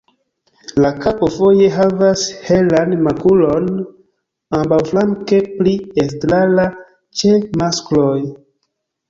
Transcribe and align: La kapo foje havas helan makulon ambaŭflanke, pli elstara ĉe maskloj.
La 0.83 0.89
kapo 1.01 1.27
foje 1.33 1.67
havas 1.75 2.23
helan 2.45 2.95
makulon 3.09 3.67
ambaŭflanke, 4.61 5.43
pli 5.59 5.75
elstara 6.07 6.67
ĉe 7.23 7.37
maskloj. 7.63 8.19